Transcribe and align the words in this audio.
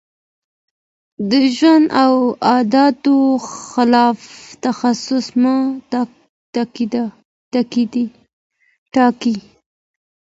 د 1.29 1.31
ژوند 1.55 1.85
او 2.03 2.13
عاداتو 2.49 3.15
خلاف 3.69 4.19
تخلص 4.63 5.27
مه 5.41 5.55
ټاکئ. 7.53 9.37